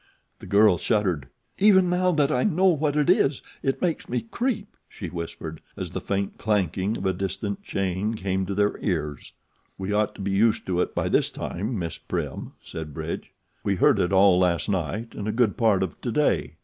The 0.39 0.47
girl 0.47 0.79
shuddered. 0.79 1.27
"Even 1.59 1.87
now 1.87 2.11
that 2.11 2.31
I 2.31 2.43
know 2.43 2.65
what 2.69 2.95
it 2.95 3.07
is 3.07 3.43
it 3.61 3.83
makes 3.83 4.09
me 4.09 4.21
creep," 4.21 4.75
she 4.89 5.09
whispered, 5.09 5.61
as 5.77 5.91
the 5.91 6.01
faint 6.01 6.39
clanking 6.39 6.97
of 6.97 7.05
a 7.05 7.13
distant 7.13 7.61
chain 7.61 8.15
came 8.15 8.47
to 8.47 8.55
their 8.55 8.79
ears. 8.79 9.33
"We 9.77 9.93
ought 9.93 10.15
to 10.15 10.21
be 10.21 10.31
used 10.31 10.65
to 10.65 10.81
it 10.81 10.95
by 10.95 11.07
this 11.07 11.29
time, 11.29 11.77
Miss 11.77 11.99
Prim," 11.99 12.53
said 12.63 12.95
Bridge. 12.95 13.31
"We 13.63 13.75
heard 13.75 13.99
it 13.99 14.11
all 14.11 14.39
last 14.39 14.67
night 14.69 15.13
and 15.13 15.27
a 15.27 15.31
good 15.31 15.55
part 15.55 15.83
of 15.83 16.01
to 16.01 16.11
day." 16.11 16.55